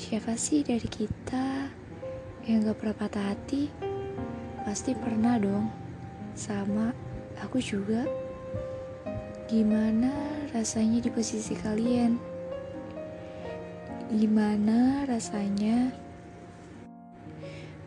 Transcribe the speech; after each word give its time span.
Siapa 0.00 0.32
sih 0.32 0.64
dari 0.64 0.88
kita 0.88 1.68
yang 2.48 2.64
gak 2.64 2.80
pernah 2.80 2.96
patah 2.96 3.36
hati? 3.36 3.68
Pasti 4.64 4.96
pernah 4.96 5.36
dong. 5.36 5.68
Sama, 6.32 6.88
aku 7.36 7.60
juga. 7.60 8.08
Gimana 9.44 10.08
rasanya 10.56 11.04
di 11.04 11.12
posisi 11.12 11.52
kalian? 11.52 12.16
Gimana 14.08 15.04
rasanya 15.04 15.92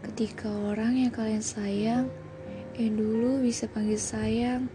ketika 0.05 0.53
orang 0.53 0.93
yang 0.93 1.09
kalian 1.09 1.41
sayang, 1.41 2.13
yang 2.77 2.93
dulu 2.93 3.41
bisa 3.41 3.65
panggil 3.65 3.97
sayang, 3.97 4.69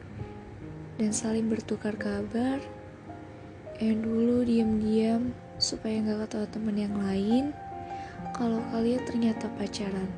dan 0.98 1.14
saling 1.14 1.46
bertukar 1.46 1.94
kabar, 1.94 2.58
yang 3.78 4.02
dulu 4.02 4.42
diam-diam 4.42 5.30
supaya 5.58 5.98
nggak 5.98 6.30
ketawa 6.30 6.46
temen 6.48 6.76
yang 6.78 6.96
lain. 6.96 7.50
Kalau 8.34 8.62
kalian 8.70 9.02
ternyata 9.02 9.50
pacaran 9.58 10.10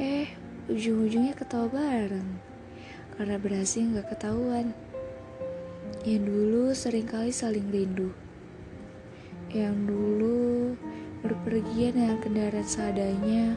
eh 0.00 0.32
ujung-ujungnya 0.72 1.36
ketawa 1.36 1.68
bareng. 1.68 2.40
Karena 3.14 3.36
berhasil 3.36 3.84
nggak 3.84 4.08
ketahuan. 4.16 4.72
Yang 6.02 6.24
dulu 6.32 6.64
sering 6.72 7.06
kali 7.06 7.30
saling 7.30 7.68
rindu. 7.68 8.10
Yang 9.52 9.76
dulu 9.84 10.40
berpergian 11.22 11.94
dengan 11.94 12.18
kendaraan 12.18 12.66
seadanya 12.66 13.54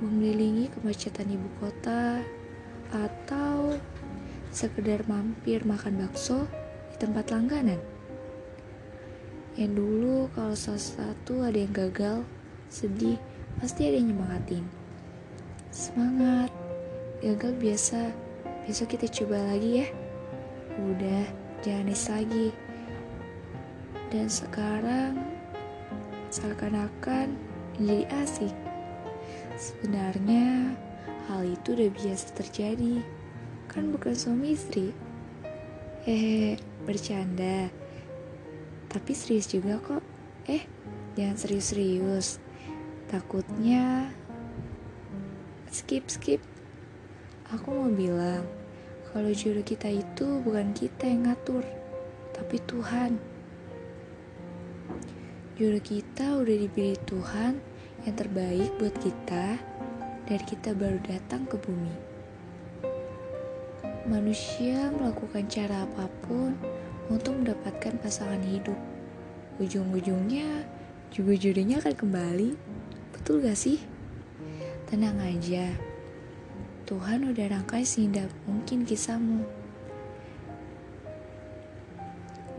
mengelilingi 0.00 0.72
kemacetan 0.72 1.28
ibu 1.28 1.48
kota 1.60 2.22
atau 2.94 3.76
sekedar 4.54 5.02
mampir 5.10 5.66
makan 5.66 6.06
bakso 6.06 6.46
di 6.94 6.96
tempat 7.02 7.34
langganan. 7.34 7.93
Yang 9.54 9.72
dulu 9.78 10.26
kalau 10.34 10.58
salah 10.58 10.82
satu 10.82 11.46
ada 11.46 11.54
yang 11.54 11.70
gagal, 11.70 12.26
sedih, 12.66 13.22
pasti 13.62 13.86
ada 13.86 14.02
yang 14.02 14.10
nyemangatin. 14.10 14.66
Semangat, 15.70 16.50
gagal 17.22 17.54
biasa, 17.62 18.10
besok 18.66 18.98
kita 18.98 19.06
coba 19.22 19.38
lagi 19.54 19.86
ya. 19.86 19.88
Udah, 20.74 21.22
jangan 21.62 21.86
nangis 21.86 22.10
lagi. 22.10 22.48
Dan 24.10 24.26
sekarang, 24.26 25.22
seakan-akan 26.34 27.38
menjadi 27.78 28.10
asik. 28.26 28.54
Sebenarnya, 29.54 30.74
hal 31.30 31.46
itu 31.46 31.78
udah 31.78 31.94
biasa 31.94 32.34
terjadi. 32.34 33.06
Kan 33.70 33.94
bukan 33.94 34.18
suami 34.18 34.58
istri. 34.58 34.90
Hehehe, 36.02 36.58
bercanda 36.82 37.70
tapi 38.94 39.10
serius 39.10 39.50
juga 39.50 39.82
kok. 39.82 40.06
Eh, 40.46 40.62
jangan 41.18 41.34
serius-serius. 41.34 42.38
Takutnya 43.10 44.14
skip 45.66 46.06
skip. 46.06 46.38
Aku 47.50 47.74
mau 47.74 47.90
bilang 47.90 48.46
kalau 49.10 49.34
jodoh 49.34 49.66
kita 49.66 49.90
itu 49.90 50.38
bukan 50.46 50.70
kita 50.70 51.10
yang 51.10 51.26
ngatur, 51.26 51.66
tapi 52.30 52.62
Tuhan. 52.70 53.18
Jodoh 55.58 55.82
kita 55.82 56.38
udah 56.38 56.56
dipilih 56.66 56.98
Tuhan 57.02 57.58
yang 58.06 58.14
terbaik 58.14 58.70
buat 58.78 58.94
kita 59.02 59.58
dari 60.30 60.44
kita 60.46 60.70
baru 60.70 61.02
datang 61.02 61.50
ke 61.50 61.58
bumi. 61.58 61.94
Manusia 64.06 64.94
melakukan 64.94 65.50
cara 65.50 65.82
apa 65.82 66.06
pun 66.26 66.54
untuk 67.12 67.36
mendapatkan 67.36 68.00
pasangan 68.00 68.40
hidup. 68.40 68.76
Ujung-ujungnya 69.60 70.64
juga 71.12 71.32
jodohnya 71.36 71.78
akan 71.78 71.94
kembali. 71.94 72.50
Betul 73.14 73.44
gak 73.44 73.58
sih? 73.58 73.78
Tenang 74.88 75.20
aja. 75.20 75.70
Tuhan 76.84 77.32
udah 77.32 77.46
rangkai 77.48 77.86
sehingga 77.86 78.28
mungkin 78.44 78.84
kisahmu. 78.84 79.44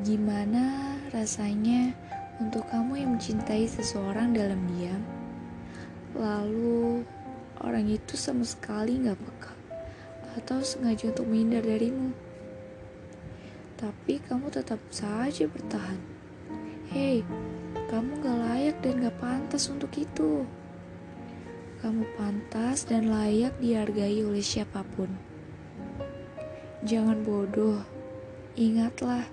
Gimana 0.01 0.97
rasanya 1.13 1.93
untuk 2.41 2.67
kamu 2.67 2.99
yang 2.99 3.11
mencintai 3.15 3.69
seseorang 3.69 4.35
dalam 4.35 4.59
diam? 4.75 5.03
Lalu 6.15 7.03
orang 7.61 7.87
itu 7.87 8.15
sama 8.19 8.43
sekali 8.43 8.99
gak 9.03 9.19
peka 9.19 9.53
atau 10.35 10.59
sengaja 10.59 11.15
untuk 11.15 11.31
menghindar 11.31 11.63
darimu 11.63 12.11
tapi 13.85 14.17
kamu 14.17 14.49
tetap 14.49 14.81
saja 14.89 15.45
bertahan. 15.45 16.01
Hei, 16.89 17.21
kamu 17.85 18.17
gak 18.17 18.37
layak 18.41 18.77
dan 18.81 19.05
gak 19.05 19.17
pantas 19.21 19.69
untuk 19.69 19.93
itu. 19.93 20.41
Kamu 21.85 22.01
pantas 22.17 22.89
dan 22.89 23.13
layak 23.13 23.53
dihargai 23.61 24.25
oleh 24.25 24.41
siapa 24.41 24.81
pun. 24.97 25.05
Jangan 26.81 27.21
bodoh, 27.21 27.85
ingatlah, 28.57 29.29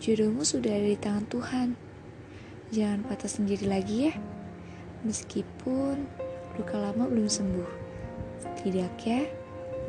jodohmu 0.00 0.48
sudah 0.48 0.72
ada 0.72 0.88
di 0.88 0.96
tangan 0.96 1.28
Tuhan. 1.28 1.68
Jangan 2.72 3.04
patah 3.04 3.28
sendiri 3.28 3.68
lagi 3.68 4.08
ya, 4.08 4.16
meskipun 5.04 6.08
luka 6.56 6.76
lama 6.80 7.04
belum 7.04 7.28
sembuh. 7.28 7.68
Setidaknya, 8.40 9.28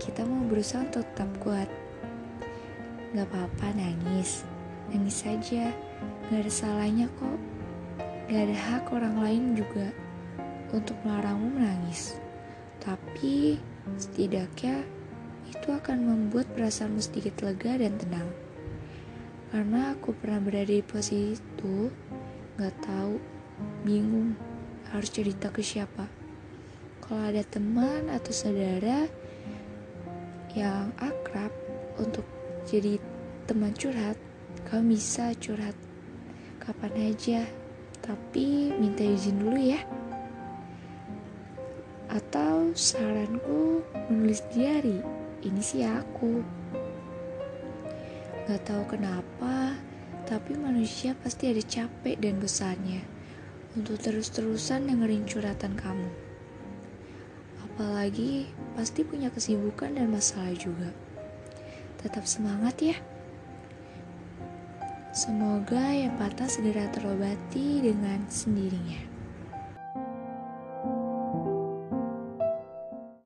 kita 0.04 0.28
mau 0.28 0.44
berusaha 0.52 0.84
untuk 0.84 1.08
tetap 1.16 1.32
kuat. 1.40 1.81
Gak 3.12 3.28
apa-apa 3.28 3.76
nangis, 3.76 4.48
nangis 4.88 5.28
saja, 5.28 5.76
gak 6.32 6.48
ada 6.48 6.52
salahnya 6.52 7.12
kok. 7.20 7.40
Gak 8.32 8.48
ada 8.48 8.56
hak 8.56 8.86
orang 8.96 9.20
lain 9.20 9.44
juga 9.60 9.92
untuk 10.72 10.96
melarangmu 11.04 11.60
menangis. 11.60 12.16
Tapi 12.80 13.60
setidaknya 14.00 14.88
itu 15.52 15.68
akan 15.76 16.08
membuat 16.08 16.48
perasaanmu 16.56 17.04
sedikit 17.04 17.44
lega 17.44 17.76
dan 17.76 18.00
tenang. 18.00 18.32
Karena 19.52 19.92
aku 19.92 20.16
pernah 20.16 20.40
berada 20.40 20.72
di 20.72 20.80
posisi 20.80 21.36
itu, 21.36 21.92
gak 22.56 22.80
tahu, 22.80 23.20
bingung, 23.84 24.40
harus 24.96 25.12
cerita 25.12 25.52
ke 25.52 25.60
siapa. 25.60 26.08
Kalau 27.04 27.28
ada 27.28 27.44
teman 27.44 28.08
atau 28.08 28.32
saudara 28.32 29.04
yang 30.56 30.96
akrab 30.96 31.52
untuk 32.00 32.24
jadi 32.72 33.04
teman 33.52 33.76
curhat, 33.76 34.16
kamu 34.72 34.96
bisa 34.96 35.36
curhat 35.44 35.76
kapan 36.64 37.12
aja, 37.12 37.44
tapi 38.00 38.72
minta 38.72 39.04
izin 39.04 39.44
dulu 39.44 39.60
ya. 39.60 39.84
Atau 42.08 42.72
saranku 42.72 43.84
menulis 44.08 44.40
diary, 44.56 45.04
ini 45.44 45.60
sih 45.60 45.84
aku. 45.84 46.40
Gak 48.48 48.64
tahu 48.64 48.96
kenapa, 48.96 49.76
tapi 50.24 50.56
manusia 50.56 51.12
pasti 51.20 51.52
ada 51.52 51.60
capek 51.60 52.24
dan 52.24 52.40
bosannya 52.40 53.04
untuk 53.76 54.00
terus-terusan 54.00 54.88
dengerin 54.88 55.28
curhatan 55.28 55.76
kamu. 55.76 56.08
Apalagi 57.68 58.48
pasti 58.80 59.04
punya 59.04 59.28
kesibukan 59.28 59.92
dan 59.92 60.08
masalah 60.08 60.56
juga. 60.56 61.11
Tetap 62.02 62.26
semangat 62.26 62.76
ya. 62.82 62.98
Semoga 65.12 65.92
yang 65.92 66.16
patah 66.16 66.48
segera 66.48 66.88
terobati 66.90 67.84
dengan 67.84 68.26
sendirinya. 68.32 69.11